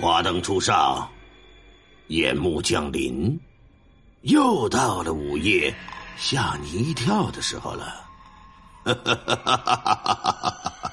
[0.00, 1.08] 花灯初上，
[2.08, 3.38] 夜幕降临，
[4.22, 5.72] 又到了午夜
[6.16, 8.04] 吓你一跳的时候了。
[8.84, 10.92] 哈哈哈哈哈哈！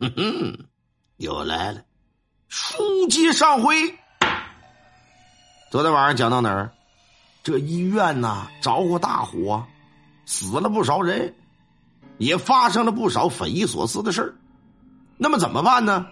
[0.00, 0.58] 嗯哼，
[1.18, 1.84] 又来了，
[2.48, 3.74] 书接上回。
[5.70, 6.72] 昨天晚上讲到哪儿？
[7.44, 9.64] 这医院呐，着过大火，
[10.26, 11.32] 死了不少人。
[12.20, 14.36] 也发生了不少匪夷所思的事，
[15.16, 16.06] 那么怎么办呢？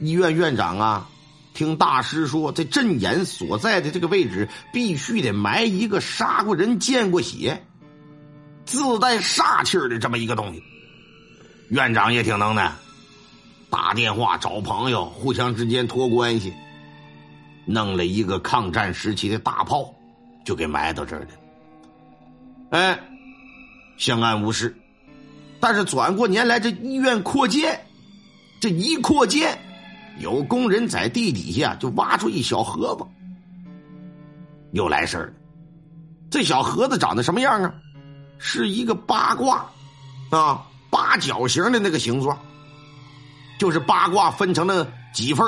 [0.00, 1.10] 医院院长啊，
[1.52, 7.62] 听大师说，这阵眼所在的这个位置必须得埋一个杀过人、见过血、
[8.64, 10.62] 自带煞气的这么一个东西。
[11.68, 12.72] 院长也挺能的，
[13.68, 16.54] 打电话找朋友，互相之间托关系，
[17.66, 19.94] 弄了一个抗战时期的大炮，
[20.42, 21.28] 就给埋到这儿了。
[22.70, 22.98] 哎，
[23.98, 24.74] 相安无事。
[25.62, 27.80] 但是转过年来，这医院扩建，
[28.58, 29.56] 这一扩建，
[30.18, 33.04] 有工人在地底下就挖出一小盒子，
[34.72, 35.32] 又来事儿了。
[36.28, 37.72] 这小盒子长得什么样啊？
[38.38, 39.64] 是一个八卦
[40.30, 42.36] 啊，八角形的那个形状，
[43.56, 45.46] 就是八卦分成了几份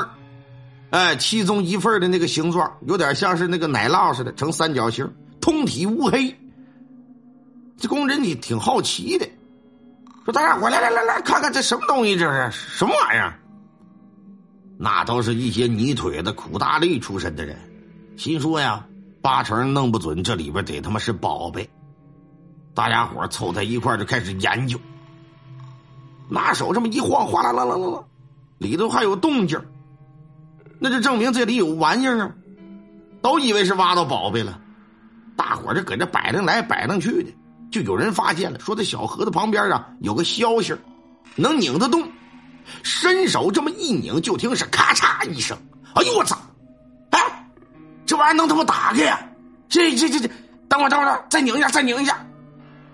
[0.90, 6.32] 哎，其中一份的那个形状有点像是那个奶酪似的，呈三角形，通体乌黑。
[7.76, 9.28] 这工人你挺好奇的。
[10.24, 12.16] 说大家伙来来来来看看这什么东西？
[12.16, 13.38] 这是什么玩意儿？
[14.78, 17.56] 那都是一些泥腿子、苦大力出身的人，
[18.16, 18.86] 心说呀，
[19.20, 21.68] 八成弄不准这里边得他妈是宝贝。
[22.72, 24.80] 大家伙凑在一块就开始研究，
[26.28, 28.02] 拿手这么一晃，哗啦啦啦啦啦，
[28.58, 29.62] 里头还有动静
[30.80, 32.32] 那就证明这里有玩意儿啊！
[33.20, 34.58] 都以为是挖到宝贝了，
[35.36, 37.30] 大伙就搁这摆弄来摆弄去的。
[37.74, 40.72] 就有人发现了，说这小盒子旁边啊有个消息
[41.34, 42.08] 能拧得动，
[42.84, 45.58] 伸手这么一拧，就听是咔嚓一声。
[45.96, 46.38] 哎呦我操！
[47.10, 47.50] 哎，
[48.06, 49.28] 这玩意儿能他妈打开呀？
[49.68, 50.30] 这这这这，
[50.68, 52.24] 等会儿等会儿，再拧一下，再拧一下，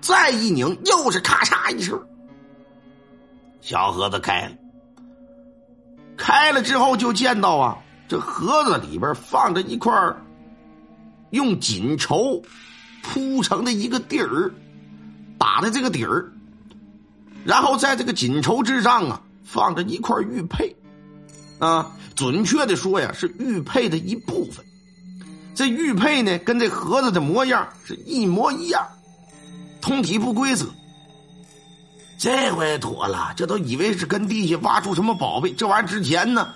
[0.00, 2.02] 再一拧，又是咔嚓一声，
[3.60, 4.52] 小盒子开了。
[6.16, 7.76] 开了之后就见到啊，
[8.08, 9.92] 这盒子里边放着一块
[11.32, 12.42] 用锦绸
[13.02, 14.50] 铺成的一个底儿。
[15.40, 16.30] 打的这个底儿，
[17.46, 20.76] 然后在这个锦绸之上啊，放着一块玉佩，
[21.58, 24.62] 啊，准确的说呀，是玉佩的一部分。
[25.54, 28.86] 这玉佩呢，跟这盒子的模样是一模一样，
[29.80, 30.66] 通体不规则。
[32.18, 36.52] 这回妥了，这都以为是跟地下挖出什么宝贝，这玩意儿值钱呢。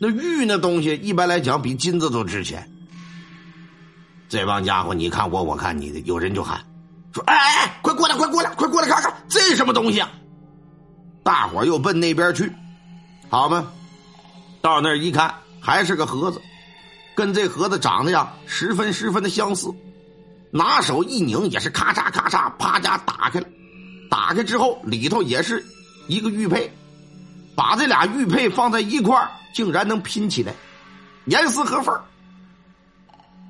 [0.00, 2.68] 那玉那东西一般来讲比金子都值钱。
[4.28, 6.60] 这帮家伙，你看我，我看你的，有人就喊。
[7.16, 10.10] 说：“哎哎，快过来，快过来，快过来看看，这是什么东西啊？”
[11.24, 12.52] 大伙又奔那边去，
[13.30, 13.72] 好吗？
[14.60, 16.40] 到那儿一看，还是个盒子，
[17.14, 19.68] 跟这盒子长得呀十分十分的相似。
[20.50, 23.46] 拿手一拧，也是咔嚓咔嚓，啪家打开了。
[24.10, 25.64] 打开之后，里头也是
[26.08, 26.70] 一个玉佩，
[27.56, 29.16] 把这俩玉佩放在一块
[29.54, 30.52] 竟然能拼起来，
[31.24, 31.98] 严丝合缝。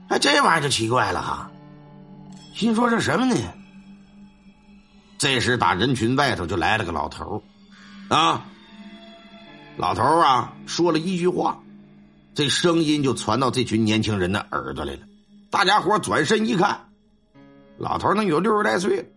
[0.08, 1.50] 哎，这玩意儿就奇怪了哈。
[2.56, 3.36] 心说这什么呢？
[5.18, 7.42] 这时打人群外头就来了个老头
[8.08, 8.46] 啊，
[9.76, 11.60] 老头啊说了一句话，
[12.34, 15.06] 这声音就传到这群年轻人的耳朵里了。
[15.50, 16.88] 大家伙转身一看，
[17.76, 19.12] 老头能有六十来岁，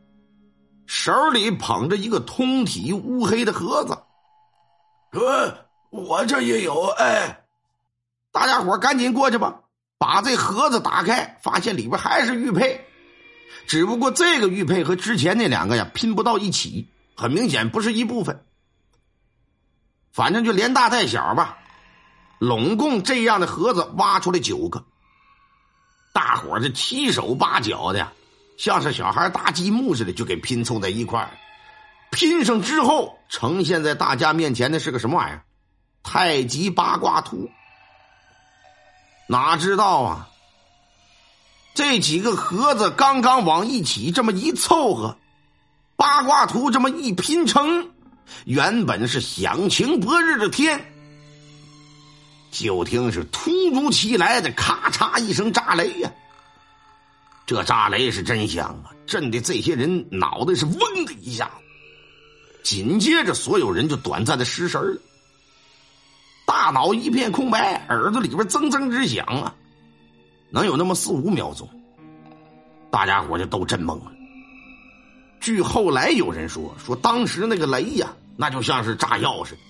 [0.86, 3.98] 手里捧着一个通体乌黑的盒子，
[5.14, 5.54] 说
[5.92, 7.46] ：“我这也有。”哎，
[8.34, 9.62] 大家伙赶紧过去吧，
[9.98, 12.86] 把这盒子打开，发现里边还是玉佩。
[13.68, 18.44] 只不过这个玉佩和之前那两个呀拼不到一起，很明显不是一部分。
[20.12, 21.58] 反正就连大带小吧，
[22.40, 24.86] 拢共这样的盒子挖出来九个。
[26.12, 28.12] 大伙这七手八脚的，
[28.58, 31.30] 像是小孩搭积木似的，就给拼凑在一块儿。
[32.12, 35.44] 拼上之后，呈现在大家面前的是个什么玩意儿？
[36.02, 37.50] 太极八卦图。
[39.28, 40.30] 哪知道啊！
[41.74, 45.18] 这几个盒子刚刚往一起这么一凑合，
[45.96, 47.90] 八卦图这么一拼成，
[48.46, 50.94] 原本是响晴博日的天，
[52.52, 56.12] 就听是突如其来的咔嚓一声炸雷呀！
[57.46, 61.50] 这炸雷是真响啊，震的这些人脑袋是嗡的一下，
[62.62, 65.02] 紧接着所有人就短暂的失神了，
[66.46, 69.56] 大脑一片空白，耳朵里边铮铮直响啊！
[70.50, 71.70] 能有那么四五秒钟，
[72.90, 74.12] 大家伙就都震懵了。
[75.40, 79.62] 据后来有人说，说当时那个雷呀，那就像是炸药似的，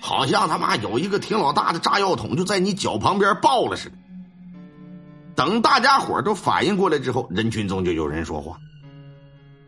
[0.00, 3.96] 好像他妈有一个挺老大的炸药桶就在你脚旁边爆了似的。
[5.34, 8.58] 等大家伙都反应过来之后，人群中就有人说话，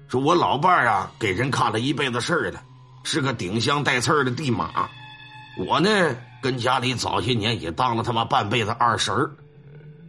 [0.08, 2.60] 说我老伴啊，给人看了一辈子事儿了，
[3.02, 4.88] 是个顶香带刺的地马。
[5.58, 9.30] 我呢，跟家里早些年也当了他妈半辈子二婶儿。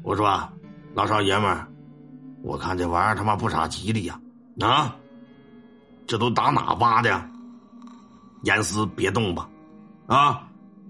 [0.03, 0.49] 我说，
[0.93, 1.67] 老少爷们儿，
[2.43, 4.19] 我看这玩意儿他妈不咋吉利呀！
[4.59, 4.95] 啊，
[6.07, 7.23] 这都打哪挖的？
[8.43, 9.47] 严丝别动吧，
[10.07, 10.47] 啊，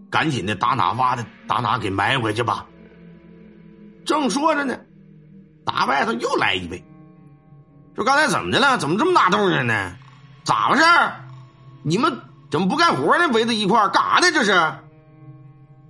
[0.09, 2.65] 赶紧的打哪挖的，打哪给埋回去吧。
[4.05, 4.77] 正说着呢，
[5.65, 6.83] 打外头又来一位，
[7.95, 8.77] 说刚才怎么的了？
[8.77, 9.93] 怎么这么大动静呢？
[10.43, 10.83] 咋回事？
[11.83, 12.17] 你们？
[12.49, 13.29] 怎么不干活呢？
[13.33, 14.31] 围在一块儿干啥呢？
[14.33, 14.51] 这是，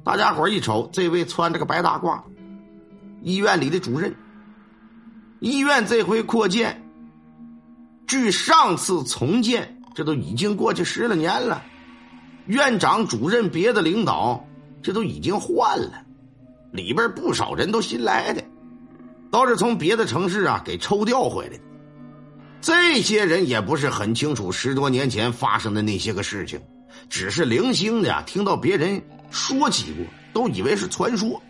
[0.03, 2.21] 大家伙一瞅，这位穿着个白大褂，
[3.21, 4.13] 医院里的主任。
[5.39, 6.83] 医院这回扩建，
[8.07, 11.63] 距上次重建，这都已经过去十来年了。
[12.45, 14.45] 院长、主任、别的领导，
[14.81, 16.03] 这都已经换了，
[16.71, 18.43] 里边不少人都新来的，
[19.31, 21.63] 都是从别的城市啊给抽调回来的。
[22.61, 26.59] 这些人也不是很清楚十多年前发生的那些个事情，
[27.09, 29.01] 只是零星的听到别人
[29.31, 31.41] 说起过，都以为是传说。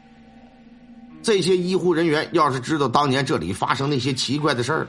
[1.24, 4.88] 这些医护人员要是知道当年这里发生那些奇怪的事儿，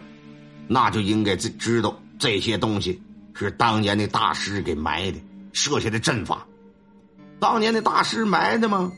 [0.66, 3.00] 那就应该知知道这些东西
[3.34, 5.18] 是当年的大师给埋的，
[5.52, 6.46] 设下的阵法。
[7.38, 8.90] 当年的大师埋的吗？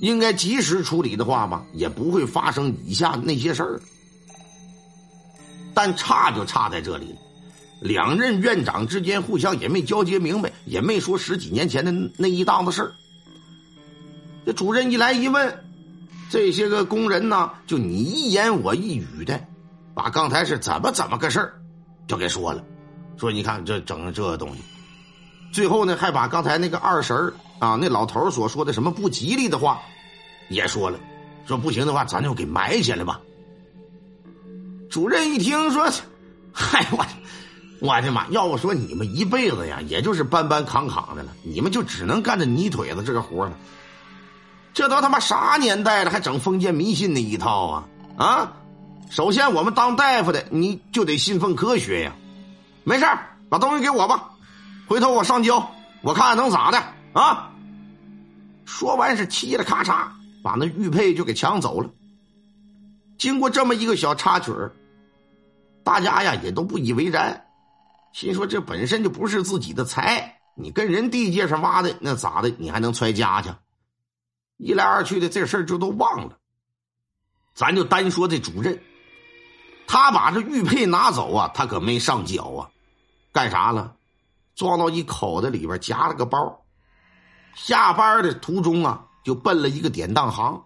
[0.00, 3.80] 应该及时处理的话吧，也不会发生以下那些事儿。
[5.72, 7.18] 但差就差在这里了，
[7.80, 12.92] 两任院长之间互相也没交接明白，也没说十几年前的那一档子事儿。
[14.44, 15.64] 这主任一来一问，
[16.30, 19.40] 这些个工人呢，就你一言我一语的，
[19.94, 21.54] 把刚才是怎么怎么个事儿，
[22.06, 22.64] 就给说了。
[23.16, 24.62] 说你看这整这东西，
[25.52, 29.80] 最后呢还把刚才那个二婶啊那老头所说的什么不吉利的话，
[30.48, 30.98] 也说了。
[31.46, 33.20] 说不行的话，咱就给埋起来吧。
[34.90, 35.88] 主任一听说，
[36.52, 37.06] 嗨我，
[37.80, 38.26] 我的妈！
[38.28, 43.56] 要不说你们一辈子呀，也就是搬搬扛扛的了，你们就只能干这泥腿子这个活了。
[44.74, 47.88] 这都他妈啥年代了，还整封建迷信那一套啊
[48.18, 48.52] 啊！
[49.08, 52.12] 首先，我们当大夫的，你就得信奉科学呀。
[52.82, 53.06] 没事
[53.48, 54.30] 把东西给我吧，
[54.88, 55.70] 回头我上交，
[56.02, 56.82] 我看看能咋的
[57.12, 57.52] 啊！
[58.64, 60.08] 说完是嘁哩咔嚓，
[60.42, 61.88] 把那玉佩就给抢走了。
[63.16, 64.52] 经过这么一个小插曲。
[65.84, 67.44] 大家呀也都不以为然，
[68.14, 72.48] 心说这本身就不是自己的财，你跟人地界上挖的那咋的？
[72.58, 73.50] 你还能揣家去？
[74.56, 76.38] 一来二去的，这事儿就都忘了。
[77.54, 78.82] 咱就单说这主任，
[79.86, 82.70] 他把这玉佩拿走啊，他可没上缴啊，
[83.32, 83.96] 干啥了？
[84.54, 86.64] 装到一口袋里边，夹了个包。
[87.54, 90.64] 下班的途中啊，就奔了一个典当行。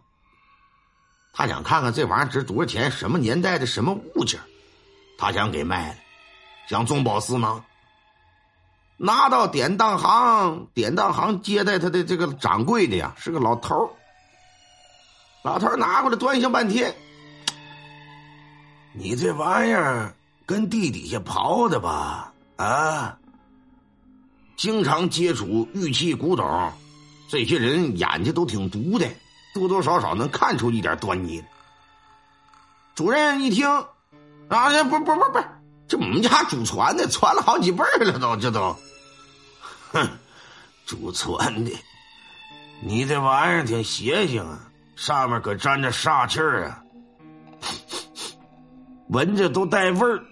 [1.33, 4.41] 他想看看这玩意儿值多少钱，什么年代的什么物件
[5.19, 5.99] 他想给卖了，
[6.69, 7.65] 想中饱私囊。
[9.01, 13.89] 拿到典当行，典当行接待他的这个掌柜的呀，是个老头
[15.45, 16.95] 老头拿过来端详半天，
[18.93, 20.13] 你这玩意儿
[20.45, 22.33] 跟地底下刨的吧？
[22.57, 23.17] 啊，
[24.57, 26.73] 经常接触玉器古董，
[27.29, 29.09] 这些人眼睛都挺毒的，
[29.55, 31.43] 多多少少能看出一点端倪。
[32.95, 33.67] 主任一听。
[34.49, 35.39] 啊，不不不不，
[35.87, 38.75] 这我们家祖传的，传了好几辈了，都这都。
[39.93, 40.09] 哼，
[40.87, 41.71] 祖传的，
[42.83, 46.83] 你这玩意儿挺邪性啊，上面可沾着煞气儿啊，
[49.09, 50.23] 闻着都带味儿，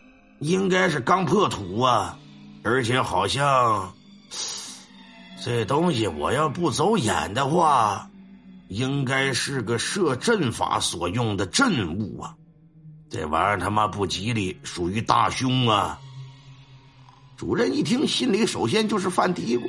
[0.40, 2.18] 应该是刚破土啊，
[2.62, 3.94] 而且好像
[5.42, 8.10] 这东西我要不走眼的话，
[8.68, 12.34] 应该是个设阵法所用的阵物啊。
[13.08, 16.00] 这玩意儿他妈不吉利，属于大凶啊！
[17.36, 19.62] 主任一听，心里首先就是犯嘀咕，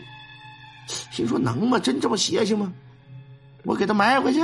[1.11, 1.77] 心说能吗？
[1.79, 2.71] 真这么邪性吗？
[3.63, 4.41] 我给他埋回去。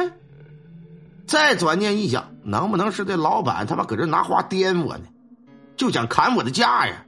[1.25, 5.05] 再转念一想，能不能是这老板他妈搁这拿话颠我呢？
[5.77, 7.05] 就想砍我的价呀！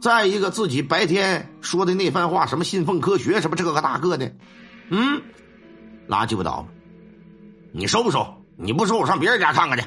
[0.00, 4.32] 再一个，自己白天说的那番话，什么信奉科学，什么这个大个的，
[4.88, 5.20] 嗯，
[6.06, 6.66] 拉鸡巴倒！
[7.72, 8.42] 你收不收？
[8.56, 9.84] 你不收，我上别人家看看去。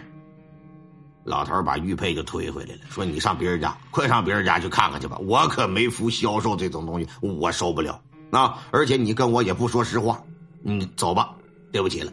[1.24, 5.18] 老头把玉佩就推回来了，说：“你上别人家，快上别人家去看看去吧！
[5.20, 8.02] 我可没福销售这种东西，我受不了
[8.32, 8.62] 啊！
[8.72, 10.22] 而且你跟我也不说实话，
[10.62, 11.34] 你走吧，
[11.72, 12.12] 对不起了。”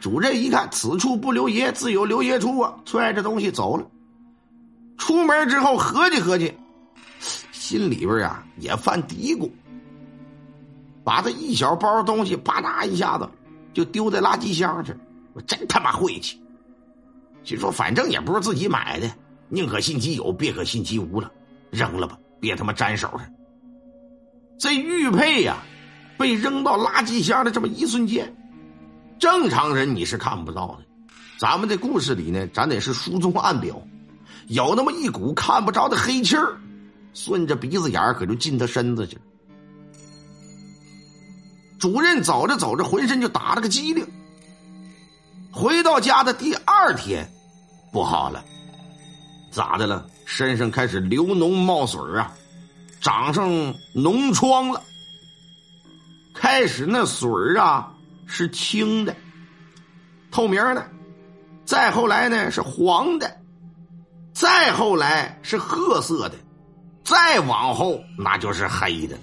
[0.00, 3.84] 主任一看，此处不留爷，自有留爷处啊，揣着东西走了。
[4.96, 6.54] 出门之后合计合计，
[7.50, 9.50] 心里边啊也犯嘀咕，
[11.02, 13.28] 把这一小包东西吧嗒一下子
[13.74, 14.94] 就丢在垃圾箱去，
[15.32, 16.40] 我真他妈晦气。
[17.42, 19.10] 心说反正也不是自己买的，
[19.48, 21.30] 宁可信其有，别可信其无了，
[21.70, 23.20] 扔了吧，别他妈沾手上。
[24.58, 25.56] 这玉佩呀，
[26.18, 28.36] 被扔到垃圾箱的这么一瞬间，
[29.18, 30.86] 正常人你是看不到的。
[31.38, 33.80] 咱们的故事里呢，咱得是书中暗表，
[34.48, 36.58] 有那么一股看不着的黑气儿，
[37.14, 39.22] 顺着鼻子眼儿可就进他身子去了。
[41.78, 44.06] 主任走着走着，浑身就打了个激灵。
[45.52, 47.28] 回到家的第二天，
[47.92, 48.44] 不好了，
[49.50, 50.06] 咋的了？
[50.24, 52.32] 身上开始流脓冒水啊！
[53.00, 53.50] 长上
[53.94, 54.80] 脓疮了。
[56.32, 57.28] 开始那水
[57.58, 57.92] 啊
[58.26, 59.14] 是清的、
[60.30, 60.86] 透明的，
[61.64, 63.38] 再后来呢是黄的，
[64.32, 66.36] 再后来是褐色的，
[67.02, 69.18] 再往后那就是黑的。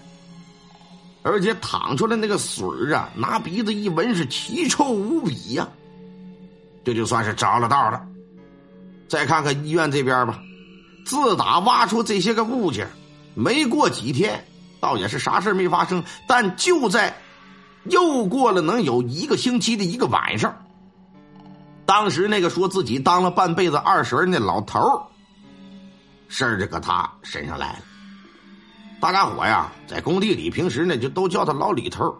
[1.23, 5.67] 而且淌出来那个水啊，拿鼻子一闻是奇臭无比呀。
[6.87, 8.01] 这就算是着了道了。
[9.09, 10.39] 再看看医院这边吧，
[11.05, 12.87] 自打挖出这些个物件。
[13.33, 14.47] 没过几天，
[14.79, 16.01] 倒也是啥事没发生。
[16.29, 17.17] 但就在
[17.83, 20.65] 又过了能有一个星期的一个晚上，
[21.85, 24.79] 当时那个说自己当了半辈子二婶那老头
[26.29, 27.79] 事儿就搁他身上来了。
[29.01, 32.17] 大家伙呀，在工地里平时呢就都叫他老李头。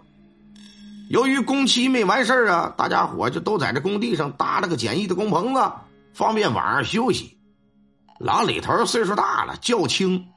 [1.09, 5.71] 由于工期没完事啊，大家伙就都在这工地上搭了个简易的工棚子，
[6.13, 7.37] 方便晚上休息。
[8.19, 10.27] 老李头岁数大了，较轻。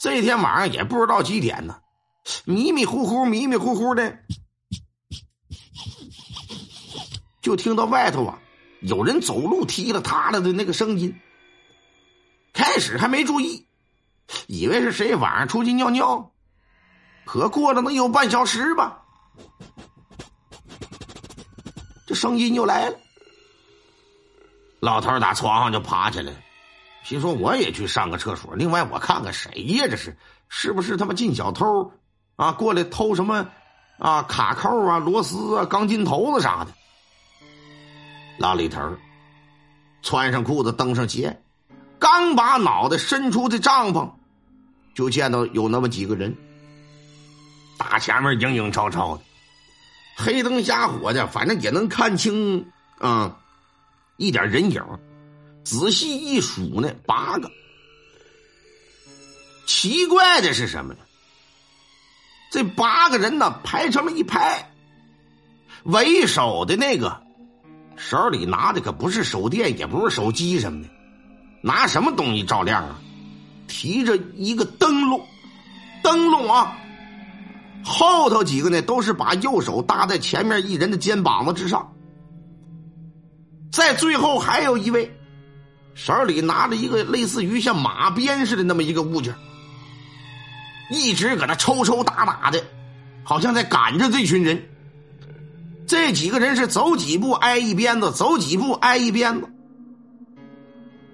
[0.00, 1.78] 这天晚上也不知道几点呢，
[2.44, 4.18] 迷迷糊糊、迷迷糊糊的，
[7.40, 8.38] 就听到外头啊
[8.80, 11.14] 有人走路踢了踏了的那个声音。
[12.52, 13.66] 开始还没注意，
[14.48, 16.32] 以为是谁晚上出去尿尿，
[17.24, 19.04] 可过了能有半小时吧，
[22.06, 22.96] 这声音又来了。
[24.80, 26.32] 老头打床上就爬起来。
[27.02, 29.86] 心说我也去上个厕所，另外我看看谁呀？
[29.88, 30.16] 这是
[30.48, 31.92] 是不是他妈进小偷
[32.36, 32.52] 啊？
[32.52, 33.48] 过来偷什么
[33.98, 34.22] 啊？
[34.24, 36.72] 卡扣啊、螺丝啊、钢筋头子啥的。
[38.38, 38.80] 老李头
[40.02, 41.42] 穿上裤子，蹬上鞋，
[41.98, 44.10] 刚把脑袋伸出这帐篷，
[44.94, 46.36] 就见到有那么几个人，
[47.78, 49.22] 大前面影影绰绰的，
[50.22, 52.66] 黑灯瞎火的，反正也能看清
[52.98, 53.38] 啊
[54.16, 54.84] 一点人影。
[55.64, 57.50] 仔细一数呢，八个。
[59.66, 61.00] 奇怪的是什么呢？
[62.50, 64.70] 这八个人呢排成了一排，
[65.84, 67.22] 为首的那个
[67.96, 70.88] 手里拿的可不是手电，也不是手机什么的，
[71.62, 72.98] 拿什么东西照亮啊？
[73.68, 75.24] 提着一个灯笼，
[76.02, 76.76] 灯笼啊。
[77.84, 81.92] 后头几个呢都是把右手搭在前面一人的肩膀子之上，
[83.72, 85.16] 在最后还有一位。
[85.92, 89.34] 手里拿着一个类似于像马鞭似的那么一个物件，
[90.90, 92.62] 一直搁那抽抽打打的，
[93.22, 94.62] 好像在赶着这群人。
[95.86, 99.48] 这几个人是走几步挨一鞭子，走几步挨一鞭子，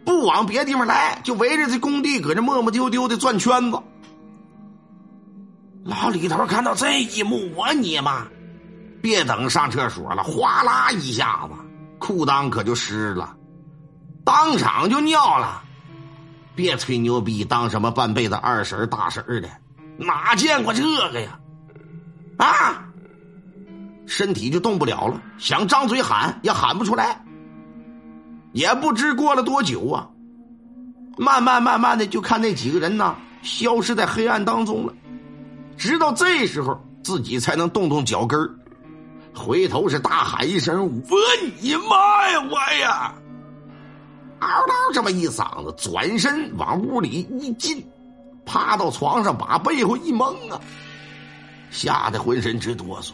[0.04, 3.78] 不往别地方来，就围着这工地搁这磨磨丢丢的转圈子。
[5.86, 8.26] 老李头看到这一幕，我你妈！
[9.00, 11.54] 别等上厕所了，哗啦一下子，
[12.00, 13.36] 裤裆可就湿了。
[14.24, 15.62] 当场就尿了，
[16.56, 19.48] 别吹牛逼，当什么半辈子二婶大婶的，
[19.96, 21.38] 哪见过这个呀？
[22.38, 22.84] 啊，
[24.06, 27.22] 身体就动不了了，想张嘴喊也喊不出来。
[28.52, 30.08] 也不知过了多久啊，
[31.16, 34.92] 慢慢慢慢的就看那几个人呢消失在黑暗当中了，
[35.76, 38.38] 直到这时候自己才能动动脚跟
[39.34, 41.16] 回头是大喊一声：“我
[41.60, 43.14] 你妈呀，我呀！”
[44.40, 47.86] 嗷嗷这么一嗓子，转身往屋里一进，
[48.44, 50.60] 趴到床上，把被窝一蒙啊，
[51.70, 53.12] 吓得浑身直哆嗦。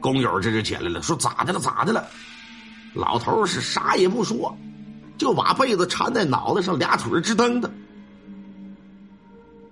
[0.00, 1.60] 工友这就起来了，说咋的了？
[1.60, 2.04] 咋的了？
[2.94, 4.54] 老头是啥也不说，
[5.16, 7.70] 就把被子缠在脑袋上，俩腿直蹬的。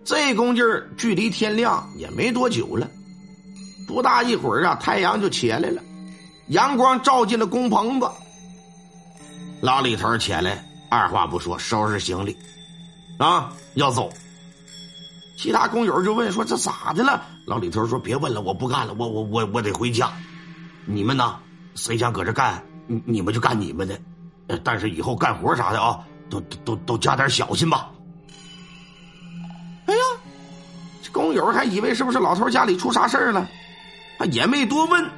[0.04, 2.88] 这功劲儿，距离天亮也没多久了，
[3.87, 5.83] 不大一会儿啊，太阳就起来了，
[6.49, 8.11] 阳光照进了工棚子。
[9.61, 12.37] 老李头起来，二话不说，收拾行李，
[13.19, 14.11] 啊，要走。
[15.37, 20.11] 其他工友就问说：“这咋的了？”老李头说：“别问了，我不干了，我我我我得回家。
[20.85, 21.37] 你们呢？
[21.75, 23.99] 谁想搁这干，你你们就干你们的。
[24.64, 27.90] 但是以后干活啥的啊，都都都加点小心吧。
[31.12, 33.49] 工友还以为是不是老头家里出啥事儿了，
[34.19, 35.11] 他也没多问。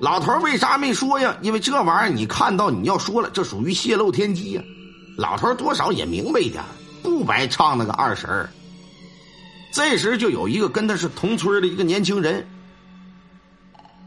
[0.00, 1.36] 老头为啥没说呀？
[1.40, 4.62] 因为这玩意儿你看到你要说了，这属于泄露天机呀。
[5.16, 6.62] 老头多少也明白一点，
[7.02, 8.50] 不白唱那个二婶儿。
[9.72, 12.46] 这时就有一个跟他是同村的一个年轻人，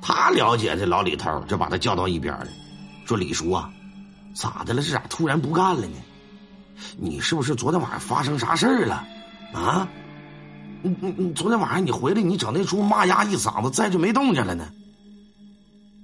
[0.02, 2.48] 他了解这老李头，就把他叫到一边了，
[3.06, 3.70] 说：“李叔啊，
[4.36, 4.82] 咋的了？
[4.82, 5.98] 这咋突然不干了呢？
[6.98, 9.04] 你是不是昨天晚上发生啥事儿了？
[9.54, 9.88] 啊？
[10.82, 14.70] 你你你昨天晚上你回来，你整那出骂丫一嗓子，再就没动静了呢？”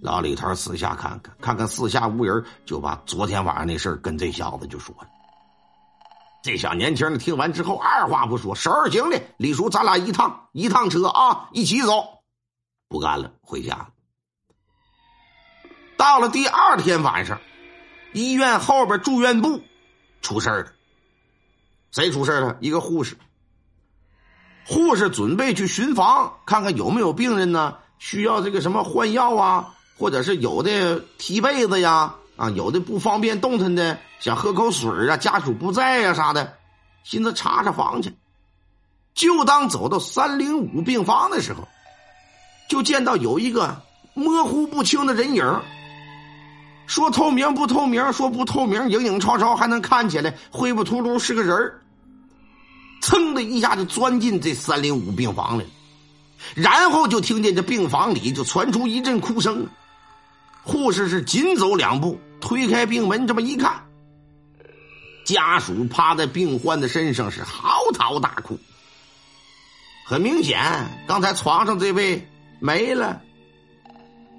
[0.01, 5.07] 老李头四下看看，看看四下无人，就把昨天晚上那事儿跟这小子就说了。
[6.43, 12.21] 这小年轻的听完之后，二话不说，手儿行李，李叔，咱俩一趟一趟车啊，一起走，
[12.89, 13.87] 不干了，回家。
[15.95, 17.39] 到了第二天晚上，
[18.11, 19.61] 医院后边住院部
[20.21, 20.73] 出事了。
[21.91, 22.57] 谁出事了？
[22.59, 23.15] 一个护士。
[24.65, 29.69] 护士准备去巡房，看看有没有病人呢，需要这个什么换药啊。
[29.95, 36.55] 或者是有的踢被子呀，啊，有的不方便动弹的，想喝口水啊，家属不在呀啥的，
[37.03, 38.13] 寻思查查房去。
[39.13, 41.67] 就当走到三零五病房的时候，
[42.67, 43.79] 就见到有一个
[44.15, 45.61] 模糊不清的人影
[46.87, 51.71] 说透明不透明，说不透明，影影绰绰还能看起来灰不秃噜是个人。
[53.03, 55.65] 噌的一下就钻进这三零五病房里，
[56.55, 59.67] 然后就听见这病房里就传出一阵哭声。
[60.63, 63.83] 护士是紧走两步，推开病门，这么一看，
[65.25, 68.57] 家属趴在病患的身上是嚎啕大哭。
[70.05, 72.25] 很明显，刚才床上这位
[72.61, 73.21] 没了。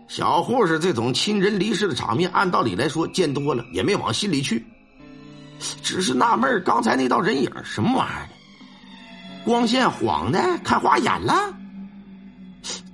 [0.09, 4.65] 小护士这种亲人离世的场面，按道理来说见多了，也没往心里去，
[5.83, 8.29] 只是纳闷刚才那道人影什么玩意儿？
[9.45, 11.55] 光线晃的，看花眼了。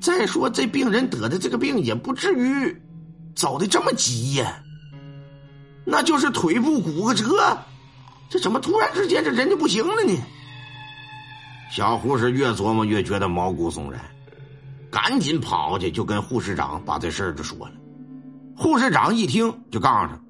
[0.00, 2.80] 再说这病人得的这个病，也不至于。
[3.32, 4.60] 走的这么急呀？
[5.86, 7.56] 那就是腿部骨折，
[8.28, 10.12] 这怎么突然之间这人就不行了呢？
[11.70, 14.00] 小护士越琢磨越觉得毛骨悚然，
[14.90, 17.72] 赶紧跑去就跟护士长把这事儿就说了。
[18.56, 20.20] 护士长一听就告诉他，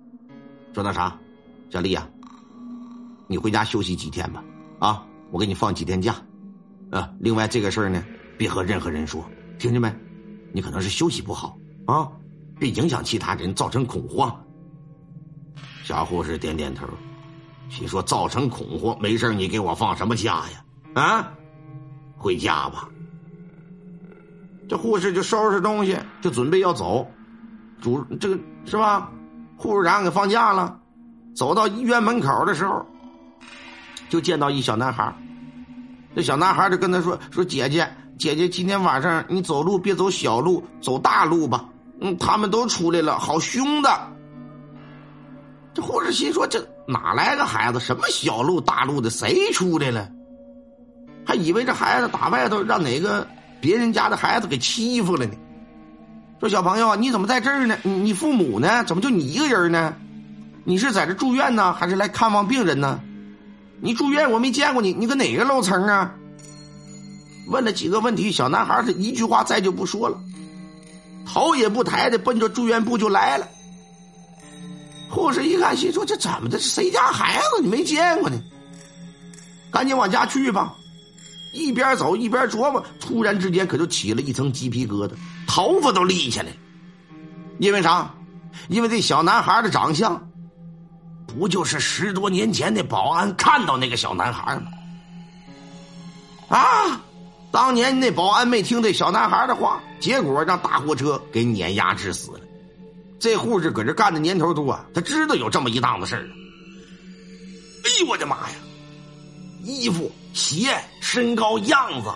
[0.74, 1.16] 说那啥，
[1.70, 2.06] 小丽啊，
[3.26, 4.44] 你回家休息几天吧，
[4.78, 6.14] 啊，我给你放几天假，
[6.90, 8.05] 啊，另外这个事儿呢，
[8.37, 9.25] 别和任何人说，
[9.59, 9.93] 听见没？
[10.53, 12.11] 你可能是休息不好啊。
[12.59, 14.45] 别影响其他人，造成恐慌。
[15.83, 16.87] 小护士点点头，
[17.71, 20.64] 心说：“造成恐慌，没事你给我放什么假呀？
[20.95, 21.33] 啊，
[22.16, 22.88] 回家吧。”
[24.69, 27.09] 这护士就收拾东西，就准备要走。
[27.81, 29.11] 主这个是吧？
[29.57, 30.81] 护士长给放假了，
[31.35, 32.85] 走到医院门口的时候，
[34.11, 35.14] 就见到一小男孩。
[36.14, 41.64] 这小男孩就跟他说：“说姐姐，姐姐，今天晚上你走路别走小路，走大路吧。”
[42.03, 43.88] 嗯，他们都出来了，好凶的。
[45.73, 47.79] 这护士心说：“这哪来个孩子？
[47.79, 49.09] 什么小路大路的？
[49.09, 50.09] 谁出来了？
[51.25, 53.29] 还以为这孩子打外头让哪个
[53.61, 55.33] 别人家的孩子给欺负了呢。”
[56.40, 57.77] 说：“小朋友，你怎么在这儿呢？
[57.85, 58.83] 你你父母呢？
[58.85, 59.94] 怎么就你一个人呢？
[60.64, 62.99] 你是在这住院呢，还是来看望病人呢？
[63.83, 66.14] 你住院我没见过你，你搁哪个楼层啊？”
[67.49, 70.19] 问了几个问题，小男孩是一句话再就不说了。
[71.27, 73.47] 头也不抬的奔着住院部就来了。
[75.09, 76.59] 护士一看，心说：“这怎么的？
[76.59, 77.62] 谁家孩子？
[77.62, 78.40] 你没见过呢？
[79.71, 80.75] 赶紧往家去吧！”
[81.53, 85.12] 一边走一边琢磨，突然之间可就起了一层鸡皮疙瘩，
[85.49, 86.47] 头发都立起来。
[87.59, 88.14] 因为啥？
[88.69, 90.30] 因为这小男孩的长相，
[91.38, 94.71] 不就是十多年前那保安看到那个小男孩吗？
[96.49, 97.01] 啊！
[97.53, 102.40] 当年那保安没听这小男孩的话，结果让大货车给碾压致死了。
[103.19, 106.29] 这护士搁这干的年头多，啊他知道有这么一档子事儿。
[107.85, 108.57] 哎呦我的妈呀！
[109.62, 112.14] 衣服、鞋、身高、样子，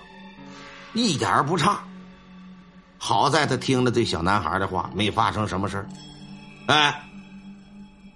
[0.93, 1.79] 一点不差。
[2.97, 5.89] 好在他听了这小男孩的话，没发生什么事儿。
[6.69, 7.05] 哎，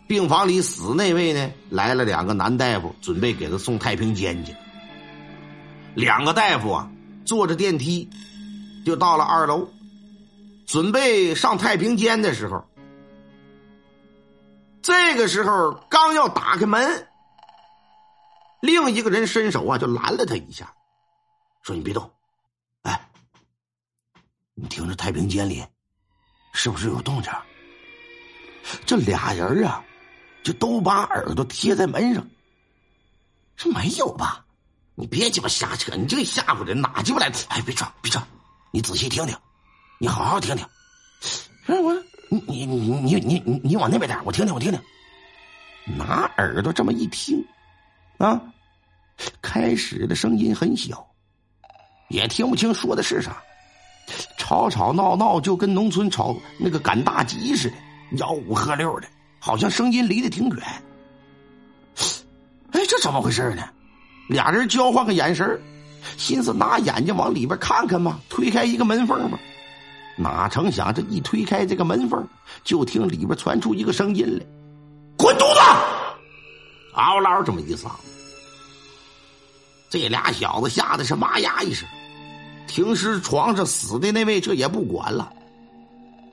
[0.09, 4.57] 病房里死那位呢，来了两个男大夫，准备给他送太平间去。
[5.95, 6.91] 两个大夫啊。
[7.27, 8.09] 坐着电梯，
[8.87, 9.69] 就到了二楼，
[10.67, 12.67] 准备上太平间的时候，
[14.81, 17.07] 这个时候刚要打开门，
[18.63, 20.73] 另一个人伸手啊就拦了他一下，
[21.63, 22.11] 说：“你别动，
[22.81, 23.11] 哎，
[24.55, 25.63] 你听着太平间里
[26.55, 27.31] 是不是有动静？”
[28.87, 29.85] 这俩人啊，
[30.49, 32.27] 就都把耳朵贴在门上。
[33.57, 34.47] 说没有吧？
[34.95, 37.31] 你别鸡巴瞎扯，你这吓唬人哪鸡巴来？
[37.49, 38.23] 哎，别吵，别吵，
[38.71, 39.37] 你仔细听听，
[39.99, 40.65] 你好好听听。
[41.67, 41.93] 哎我，
[42.31, 44.81] 你你你你你你你往那边点，我听听，我听听。
[45.99, 47.45] 拿耳朵这么一听，
[48.17, 48.41] 啊，
[49.43, 51.07] 开始的声音很小，
[52.09, 53.37] 也听不清说的是啥，
[54.39, 57.77] 吵吵闹闹就跟农村吵那个赶大集似的，
[58.17, 60.63] 吆五喝六的，好像声音离得挺远。
[62.73, 63.63] 哎，这怎么回事呢？
[64.29, 65.59] 俩人交换个眼神
[66.19, 69.39] 心思拿眼睛往里边看看嘛，推开一个门缝嘛。
[70.17, 72.29] 哪成想这一推开这个门缝，
[72.65, 74.45] 就听里边传出一个声音来
[75.17, 75.61] ：“滚犊子！”
[76.93, 78.11] 嗷嗷这么一嗓子，
[79.89, 81.89] 这俩小子吓得是妈呀一声。
[82.67, 85.33] 停尸床上死的那位这也不管了，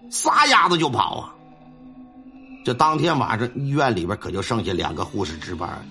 [0.09, 1.35] 撒丫子就跑啊！
[2.65, 5.88] 这当天晚上医院里边可就剩下两个护士值班。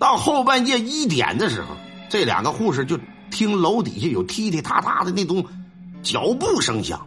[0.00, 1.68] 到后半夜一点的时候，
[2.10, 2.98] 这两个护士就
[3.30, 5.46] 听楼底下有踢踢踏踏的那种
[6.02, 7.06] 脚步声响。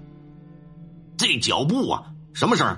[1.17, 2.77] 这脚步啊，什么声？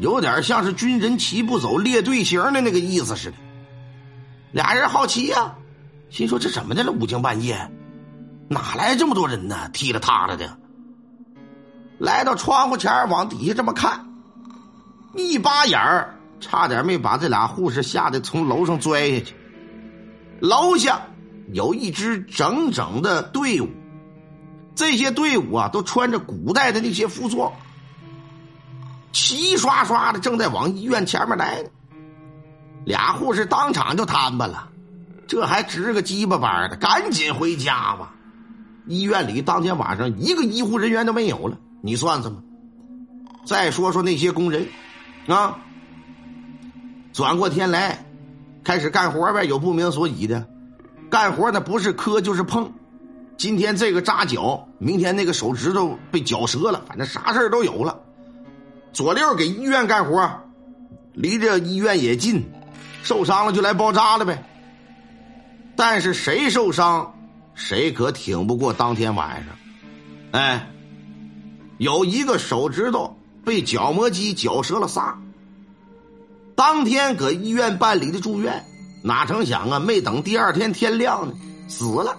[0.00, 3.36] 有点像是军人齐步走列队形的那个意思似的。
[4.52, 5.54] 俩人好奇呀，
[6.10, 6.92] 心说这怎么的了？
[6.92, 7.70] 五更半夜，
[8.50, 9.70] 哪来这么多人呢？
[9.72, 10.58] 踢了踏了的。
[12.00, 14.06] 来到窗户前，往底下这么看。
[15.14, 19.34] 一扒眼儿，差点没把这俩护士吓得从楼上摔下去。
[20.40, 21.02] 楼下
[21.52, 23.68] 有一支整整的队伍，
[24.74, 27.52] 这些队伍啊，都穿着古代的那些服装，
[29.12, 31.68] 齐刷刷的正在往医院前面来呢。
[32.86, 34.70] 俩护士当场就瘫巴了，
[35.28, 38.14] 这还值个鸡巴班的，赶紧回家吧！
[38.86, 42.40] 医院里当天晚上一个医护人员都没有了，你算算吧。
[43.44, 44.66] 再说说那些工人。
[45.26, 45.58] 啊！
[47.12, 48.04] 转过天来，
[48.64, 49.44] 开始干活呗。
[49.44, 50.48] 有不明所以的，
[51.10, 52.72] 干活那不是磕就是碰。
[53.36, 58.00] 今天这个扎脚，明天那个手指头被绞折了，反正啥事都有了。
[58.92, 60.42] 左六给医院干活，
[61.12, 62.50] 离这医院也近，
[63.02, 64.44] 受伤了就来包扎了呗。
[65.76, 67.14] 但是谁受伤，
[67.54, 69.54] 谁可挺不过当天晚上。
[70.32, 70.70] 哎，
[71.80, 73.16] 有一个手指头。
[73.42, 75.18] 被角磨机绞折了仨，
[76.54, 78.66] 当天搁医院办理的住院，
[79.02, 81.34] 哪成想啊，没等第二天天亮呢，
[81.66, 82.18] 死了。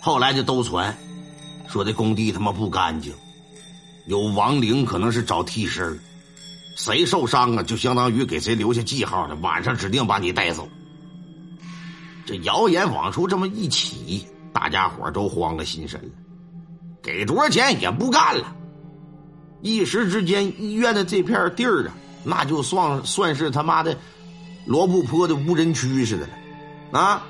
[0.00, 0.96] 后来就都传，
[1.68, 3.12] 说这工地他妈不干净，
[4.06, 6.00] 有亡灵可能是找替身
[6.74, 10.66] 谁受伤啊，就相当于给谁留下记号了，晚上指定把你带走。
[12.24, 16.10] 这谣言往出这么一起，大家伙都慌了心神了，
[17.02, 18.56] 给多少钱也不干了。
[19.62, 23.96] 一时之间，医院的这片地儿啊，那就算算是他妈的
[24.66, 26.26] 罗布泊的无人区似的
[26.92, 27.22] 了，啊，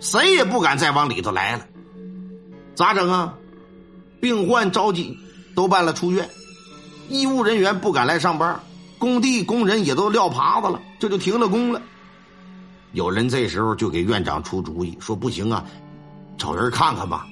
[0.00, 1.66] 谁也不敢再往里头来了。
[2.74, 3.34] 咋整啊？
[4.20, 5.18] 病患着急，
[5.54, 6.28] 都办了出院，
[7.08, 8.60] 医务人员不敢来上班，
[8.98, 11.80] 工地工人也都撂耙子了，这就停了工了。
[12.92, 15.64] 有人这时候就给院长出主意，说不行啊，
[16.38, 17.26] 找人看看吧。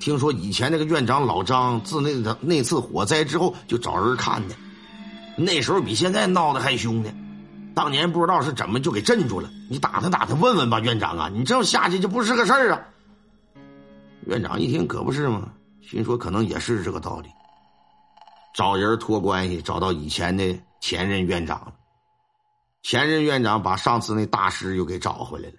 [0.00, 4.56] 听说以前那个院长老张自那个那次火灾之后就找人看的，
[5.36, 7.12] 那时候比现在闹得还凶呢。
[7.74, 9.50] 当年不知道是怎么就给镇住了。
[9.68, 12.80] 你打听打听问问吧，院长啊，你这样下去就不是个事儿啊。
[14.26, 15.52] 院长一听可不是吗？
[15.82, 17.28] 心说可能也是这个道理。
[18.54, 21.74] 找人托关系找到以前的前任院长了，
[22.82, 25.56] 前任院长把上次那大师又给找回来了。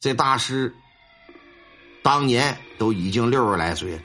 [0.00, 0.74] 这大师。
[2.02, 4.02] 当年都已经六十来岁了，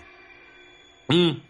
[1.10, 1.42] 嗯，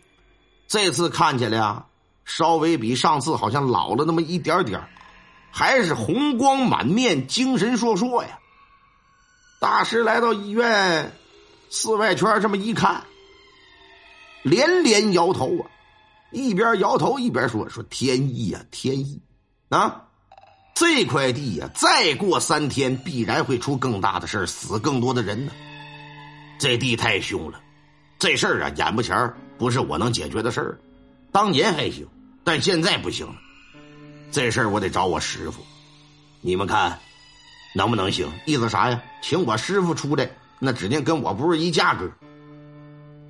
[0.68, 1.86] 这次看起来啊，
[2.24, 4.82] 稍微比上次好像老了那么一点点
[5.52, 8.40] 还是红光满面、精神烁烁呀。
[9.60, 11.12] 大师来到医院
[11.70, 13.04] 四外圈这么一看，
[14.44, 15.66] 连连摇头啊，
[16.32, 19.20] 一边摇头一边说：“说天意呀，天意
[19.70, 20.04] 啊！
[20.76, 25.52] 这块地呀，再过三天必然会出更大的事死更多的人呢。”
[26.58, 27.60] 这地太凶了，
[28.18, 30.80] 这事儿啊，眼不前不是我能解决的事儿。
[31.32, 32.08] 当年还行，
[32.44, 33.36] 但现在不行了。
[34.32, 35.64] 这事儿我得找我师傅，
[36.42, 37.00] 你们看
[37.76, 38.32] 能不能行？
[38.46, 39.02] 意思啥呀？
[39.22, 42.10] 请我师傅出来，那指定跟我不是一价格。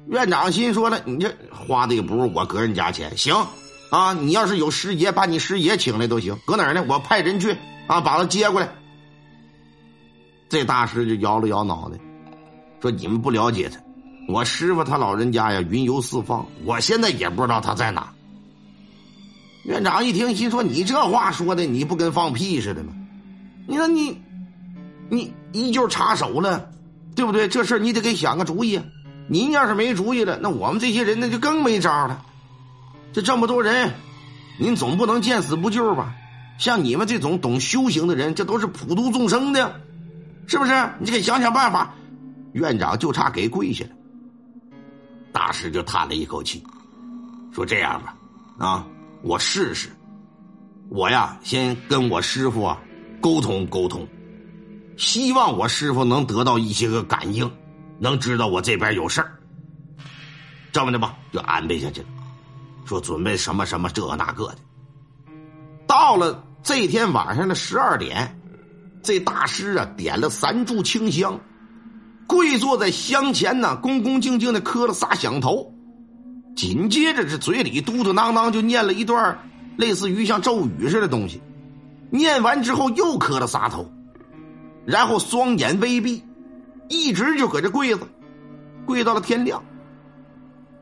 [0.07, 3.35] 院长心说了，你这花的也不是我个人家钱，行
[3.91, 4.13] 啊？
[4.13, 6.39] 你要是有师爷，把你师爷请来都行。
[6.45, 6.85] 搁哪儿呢？
[6.87, 8.73] 我派人去啊，把他接过来。
[10.47, 11.99] 这大师就摇了摇脑袋。
[12.81, 13.79] 说你们不了解他，
[14.27, 18.13] 我师傅他老人家呀，云游四方，我现在也不知道他在哪。
[19.65, 22.93] 院长一听，心说：“你这话说的，你不跟放屁似的吗？
[23.67, 24.21] 你说你，
[25.09, 26.69] 你依旧插手了，
[27.15, 27.47] 对不对？
[27.47, 28.79] 这事你得给想个主意。
[29.27, 32.23] 您要是没主意了，那我们这些人那就更没招了。
[33.11, 33.91] 这这么多人，
[34.57, 36.15] 您总不能见死不救吧？
[36.59, 39.81] 像你们这种懂修行的人，这都是普度众生的，
[40.45, 40.71] 是不是？
[40.99, 41.93] 你得想想办法。”
[42.57, 43.91] 院长就差给跪下了。
[45.31, 46.63] 大师就叹了一口气，
[47.53, 48.17] 说：“这样吧，
[48.57, 48.87] 啊。”
[49.23, 49.89] 我试试，
[50.89, 52.79] 我呀，先跟我师傅啊
[53.19, 54.07] 沟通沟通，
[54.95, 57.51] 希望我师傅能得到一些个感应，
[57.97, 59.39] 能知道我这边有事儿。
[60.71, 62.07] 这么的吧，就安排下去了，
[62.85, 64.59] 说准备什么什么这那个的。
[65.87, 68.39] 到了这天晚上的十二点，
[69.01, 71.37] 这大师啊点了三炷清香，
[72.27, 75.73] 跪坐在香前呢，恭恭敬敬的磕了仨响头。
[76.55, 79.39] 紧接着，这嘴里嘟嘟囔囔就念了一段
[79.77, 81.41] 类似于像咒语似的东西。
[82.09, 83.89] 念完之后，又磕了仨头，
[84.85, 86.23] 然后双眼微闭，
[86.89, 88.07] 一直就搁这跪着，
[88.85, 89.63] 跪到了天亮。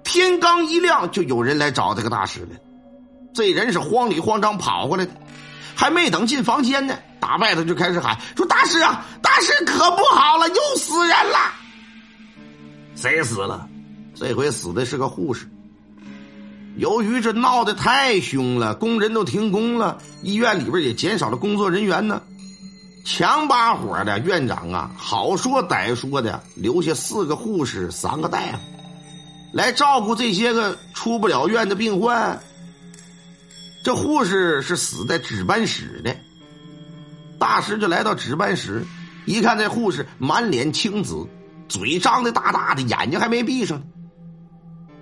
[0.04, 2.50] 天刚一亮，就有人来找这个大师了。
[3.34, 5.12] 这人是慌里慌张跑过来的，
[5.76, 11.38] 还没等进房间呢，打外头就开始喊说：“大师啊，大师可不好了，又死人了！
[12.96, 13.68] 谁死了？
[14.16, 15.50] 这回死的是个护士。”
[16.78, 22.22] 由于这闹得太凶了，工人都停工了，医院里边也减少了工作人员呢。
[23.06, 28.58] 强把火的院长啊，好说歹说的，留下四个护士、三个大夫，
[29.54, 32.42] 来照顾这些个出不了院的病患。
[33.86, 36.18] 这护士是死在值班室的，
[37.38, 38.84] 大师就来到值班室，
[39.26, 41.28] 一看这护士满脸青紫，
[41.70, 43.84] 嘴张的大大的，眼睛还没闭上。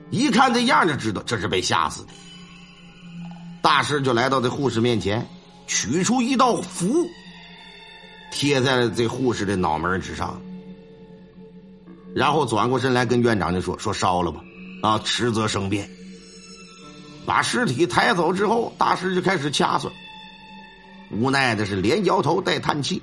[0.10, 2.10] 一看这样就知道这是被吓死的。
[3.62, 5.26] 大师就来到这护士面前，
[5.66, 7.08] 取出一道符，
[8.34, 10.42] 贴在了这护士的脑门之上，
[12.14, 14.42] 然后转过身来跟院长就说：“说烧了吧，
[14.82, 15.90] 啊，迟则生变。”
[17.26, 19.94] 把尸体抬走之后，大师就开始掐算，
[21.12, 23.02] 无奈的是连摇头带叹气。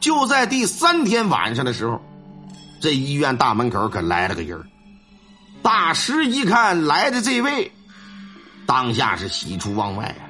[0.00, 2.00] 就在第三天晚上的时候，
[2.80, 4.62] 这医院大门口可来了个人
[5.62, 7.72] 大师一看来的这位，
[8.66, 10.22] 当下是喜出望外啊，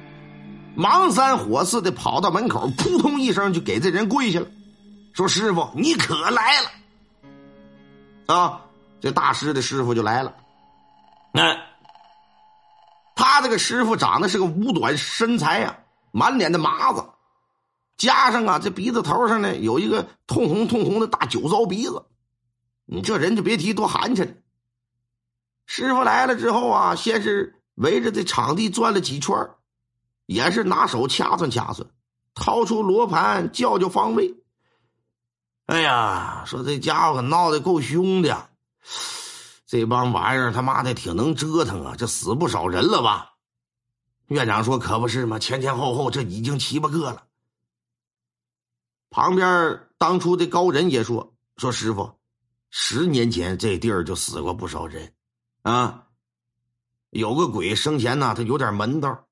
[0.75, 4.47] 忙三火四的跑到门口，扑通一声就给这人跪下了，
[5.13, 6.71] 说：“师傅，你可来了！”
[8.33, 8.61] 啊，
[8.99, 10.33] 这大师的师傅就来了。
[11.31, 11.55] 那
[13.19, 15.79] 他这个师傅长得是个五短身材呀，
[16.13, 17.03] 满脸的麻子，
[17.97, 22.05] 加上啊这鼻子头上呢有一个通红通红的大酒糟鼻子，
[22.85, 24.37] 你这人就别提多寒碜。
[25.65, 29.35] 师傅来了之后啊，先是围着这场地转了几圈
[30.25, 31.89] 也是拿手掐算掐算，
[32.33, 34.33] 掏出罗盘叫叫方位。
[35.65, 38.49] 哎呀，说这家伙闹得够凶的，
[39.69, 41.95] 这帮玩意儿他妈的挺能折腾啊！
[41.95, 43.33] 这死不少人了吧？
[44.29, 47.27] 院长说：“可不是嘛，前前后后这已经七八个了。”
[49.11, 52.11] 旁边当初的高人也说：“说师傅，
[52.71, 55.13] 十年前这地儿就死过不少人。”
[55.61, 56.07] 啊，
[57.11, 59.27] 有个鬼生前呢，他有点门道，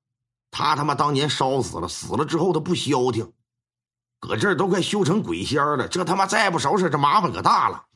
[0.52, 3.32] 他他妈当年烧死了，死了之后他不消停，
[4.20, 7.86] 搁这儿都快修成鬼仙了，这他妈再不收拾，这麻烦可大了。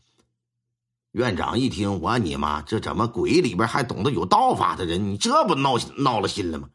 [1.13, 5.05] 院长一听，我你妈，这怎么鬼里边还懂得有道法的人？
[5.05, 6.71] 你这不闹闹了心了吗？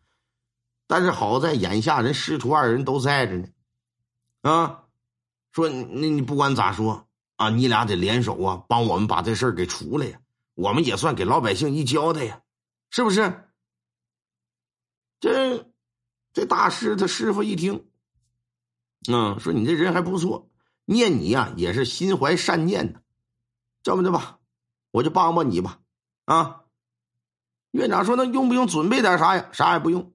[0.85, 3.47] 但是好在眼下人师徒二人都在着呢，
[4.41, 4.83] 啊，
[5.51, 10.19] 说那你不管咋说啊，你俩得联手啊，帮我们把这事儿给除了呀。
[10.53, 12.41] 我们也算给老百姓一交代呀，
[12.89, 13.43] 是不是？
[15.19, 15.71] 这
[16.31, 17.87] 这大师他师傅一听，
[19.09, 20.49] 嗯，说你这人还不错，
[20.85, 23.01] 念你呀也是心怀善念的，
[23.83, 24.39] 这么的吧，
[24.91, 25.79] 我就帮帮你吧。
[26.25, 26.63] 啊，
[27.71, 29.49] 院长说那用不用准备点啥呀？
[29.51, 30.13] 啥也不用，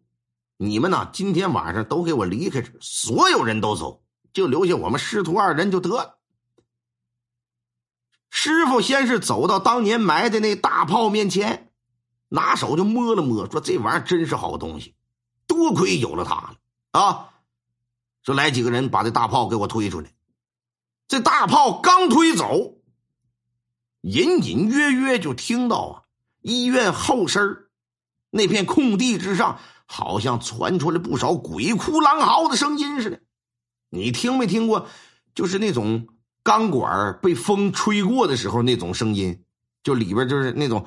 [0.57, 6.19] 你们呢今天晚上都给我离开这，所有人都走，就留下我们师徒二人就得了。
[8.31, 11.71] 师傅先是走到当年埋的那大炮面前，
[12.29, 14.95] 拿手就摸了摸，说：“这玩意儿真是好东西，
[15.47, 16.57] 多亏有了它了
[16.93, 17.29] 啊！”
[18.25, 20.11] 说：“来几个人把这大炮给我推出来。”
[21.09, 22.77] 这大炮刚推走，
[24.03, 26.03] 隐隐约约就听到啊，
[26.43, 27.67] 医院后身
[28.31, 33.21] 那片空地之上，好像传出来不少鬼哭狼嚎的声音似的。
[33.89, 34.87] 你听没听过？
[35.35, 36.07] 就是那种。
[36.45, 39.45] 钢管被风吹过的时候，那种声音，
[39.85, 40.85] 就里边就是那种，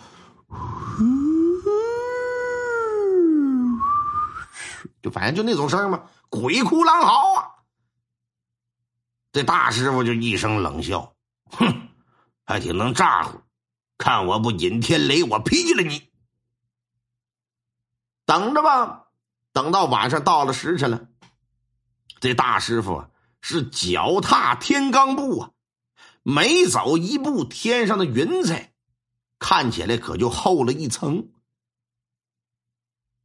[5.01, 7.47] 就反正就那种声嘛，鬼哭狼嚎啊！
[9.31, 11.15] 这大师傅就一声冷笑
[11.51, 11.84] ：“哼，
[12.45, 13.41] 还挺能咋呼，
[13.97, 16.09] 看我不引天雷，我劈了你！
[18.25, 19.07] 等着吧，
[19.51, 21.07] 等到晚上到了时辰了，
[22.19, 23.05] 这大师傅
[23.41, 25.51] 是脚踏天罡步啊，
[26.21, 28.73] 每走一步，天上的云彩
[29.39, 31.29] 看起来可就厚了一层。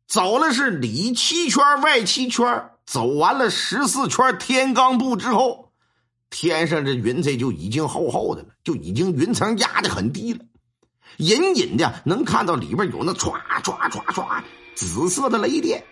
[0.07, 5.69] 走了是里七圈外七圈，走完了十四圈天罡步之后。”
[6.31, 10.45] 天上这云彩就已经厚厚的了，就已经云层压的很低了，
[11.19, 14.43] 隐隐的能看到里边有那唰唰唰唰
[14.75, 15.85] 紫色的雷电。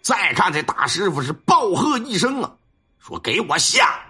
[0.00, 2.56] 再看这大师傅是暴喝一声啊，
[2.98, 4.00] 说：“给我下！”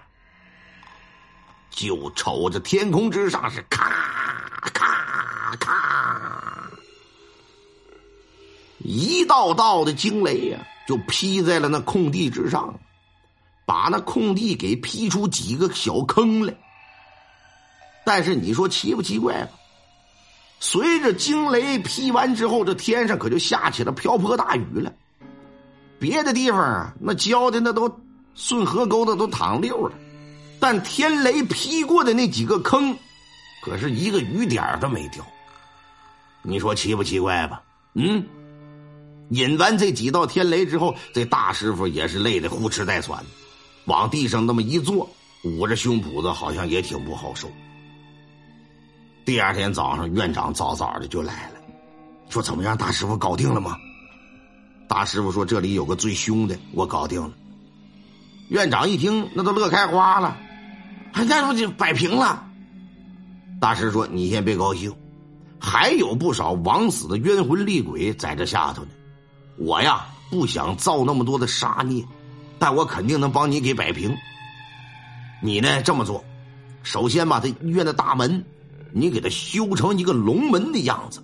[1.69, 3.89] 就瞅着天空之上是咔
[4.73, 6.71] 咔咔，
[8.79, 12.79] 一道道的惊雷呀，就劈在了那空地之上。
[13.67, 16.53] 把那空地给劈出几个小坑来，
[18.05, 19.49] 但是你说奇不奇怪吧？
[20.61, 24.91] 随着惊雷劈完之后，这天上可就下起了瓢泼大雨了。
[25.99, 27.93] 别的地方啊，那浇的那都
[28.35, 29.93] 顺河沟的都淌溜了，
[30.61, 32.97] 但天雷劈过的那几个坑，
[33.61, 35.21] 可是一个雨点都没掉。
[36.41, 37.61] 你说奇不奇怪吧？
[37.95, 38.25] 嗯，
[39.31, 43.21] 引完这几道天雷之后，这大师傅也是累得呼哧带喘。
[43.87, 45.09] 往地上那么一坐，
[45.43, 47.49] 捂着胸脯子，好像也挺不好受。
[49.25, 51.59] 第二天早上，院长早早的就来了，
[52.29, 53.77] 说：“怎么样，大师傅搞定了吗？”
[54.89, 57.31] 大师傅说：“这里有个最凶的，我搞定了。”
[58.49, 60.37] 院长一听，那都乐开花了，
[61.13, 62.45] 还那不就摆平了？
[63.59, 64.93] 大师说：“你先别高兴，
[65.59, 68.89] 还有不少枉死的冤魂厉鬼在这下头呢。
[69.57, 72.05] 我呀，不想造那么多的杀孽。”
[72.59, 74.15] 但我肯定能帮你给摆平。
[75.41, 75.81] 你呢？
[75.83, 76.25] 这么做，
[76.81, 78.43] 首先把这医院的大门，
[78.91, 81.23] 你给它修成一个龙门的样子，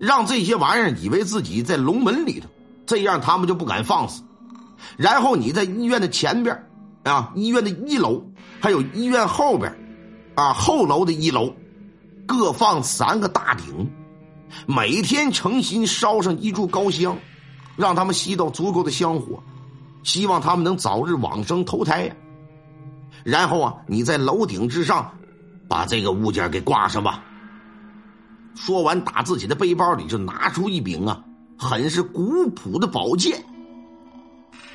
[0.00, 2.48] 让这些玩意儿以为自己在龙门里头，
[2.86, 4.22] 这样他们就不敢放肆。
[4.96, 6.66] 然后你在医院的前边，
[7.04, 8.24] 啊，医院的一楼，
[8.58, 9.72] 还有医院后边，
[10.34, 11.54] 啊，后楼的一楼，
[12.26, 13.88] 各放三个大鼎，
[14.66, 17.16] 每天诚心烧上一炷高香，
[17.76, 19.40] 让他们吸到足够的香火。
[20.02, 22.14] 希望他们能早日往生投胎呀。
[23.24, 25.12] 然后啊，你在楼顶之上
[25.68, 27.22] 把这个物件给挂上吧。
[28.54, 31.22] 说完，打自己的背包里就拿出一柄啊，
[31.58, 33.44] 很是古朴的宝剑。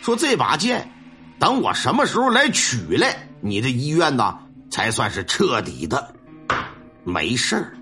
[0.01, 0.91] 说这把剑，
[1.39, 4.38] 等我什么时候来取来，你的医院呢
[4.69, 6.15] 才算是彻底的
[7.03, 7.75] 没事。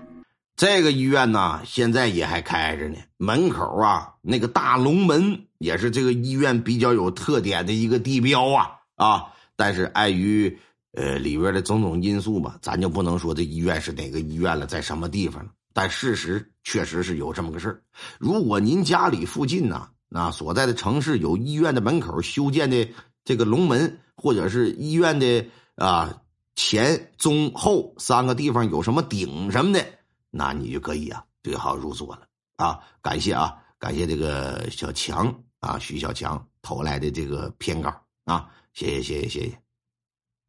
[0.56, 2.96] 这个医院呢，现在也还开着呢。
[3.18, 9.24] 门口啊，那个大龙门也是这个医院比较有特点的一个地标啊啊！
[9.56, 10.58] 但是碍于
[10.92, 15.50] 呃里边的种种因素吧，咱就不能说这医院是哪个医院了，在什么地方了。
[15.72, 17.82] 但事实确实是有这么个事儿。
[18.18, 22.86] 如果您家里附近呢，那所在的城市有医院的门口修建的
[23.24, 25.46] 这个龙门，或者是医院的
[25.76, 26.20] 啊
[26.54, 29.84] 前中后三个地方有什么顶什么的。
[30.30, 32.22] 那你就可以啊，对号入座了
[32.56, 32.78] 啊！
[33.02, 35.32] 感谢啊，感谢这个小强
[35.64, 37.88] 啊，徐小强投来的这个片稿
[38.24, 39.58] 啊，谢谢谢谢谢谢。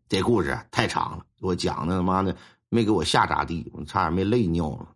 [0.09, 2.35] 这故事太长了，我讲的他妈的
[2.69, 4.87] 没给我吓咋地，我差点没累尿了。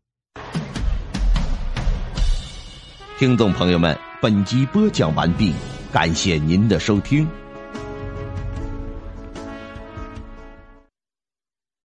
[3.17, 5.53] 听众朋友们，本集播讲完毕，
[5.91, 7.27] 感谢您的收听。